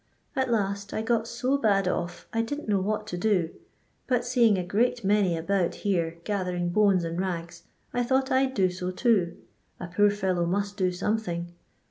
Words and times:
At 0.35 0.49
last, 0.49 0.93
1 0.93 1.05
got 1.05 1.27
so 1.27 1.59
bad 1.59 1.87
off 1.87 2.25
I 2.33 2.41
didn't 2.41 2.67
know 2.67 2.79
what 2.81 3.05
to 3.05 3.17
do; 3.19 3.51
but 4.07 4.25
seeing 4.25 4.57
a 4.57 4.63
great 4.63 5.03
many 5.03 5.37
about 5.37 5.75
here 5.85 6.17
gathering 6.23 6.69
bones 6.71 7.03
and 7.03 7.19
rags, 7.21 7.65
I 7.93 8.01
thought 8.03 8.31
I 8.31 8.47
*d 8.47 8.53
do 8.53 8.71
so 8.71 8.89
too— 8.89 9.37
a 9.79 9.85
poor 9.87 10.09
fellow 10.09 10.47
must 10.47 10.75
do 10.75 10.91
something. 10.91 11.53